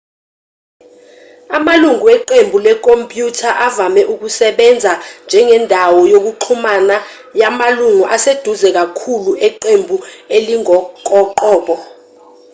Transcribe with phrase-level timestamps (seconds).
[1.57, 4.91] amalungu weqembu wekhompyutha avame ukusebenza
[5.25, 6.95] njengendawo yokuxhumana
[7.41, 9.95] yamalungu aseduze kakhulu eqembu
[10.35, 11.75] elingokoqobo